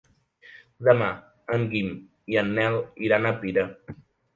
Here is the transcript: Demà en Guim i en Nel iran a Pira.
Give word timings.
Demà 0.87 1.11
en 1.59 1.67
Guim 1.75 1.95
i 2.35 2.43
en 2.45 2.53
Nel 2.59 2.83
iran 3.11 3.33
a 3.35 3.39
Pira. 3.47 3.73